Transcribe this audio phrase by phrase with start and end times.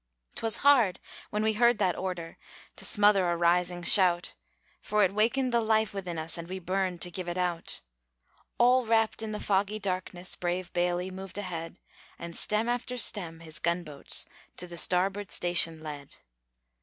[0.33, 0.99] 'Twas hard
[1.29, 2.35] when we heard that order
[2.77, 4.33] To smother a rising shout;
[4.81, 7.83] For it wakened the life within us, And we burned to give it out.
[8.57, 11.77] All wrapped in the foggy darkness, Brave Bailey moved ahead;
[12.17, 14.25] And stem after stern, his gunboats
[14.57, 16.15] To the starboard station led.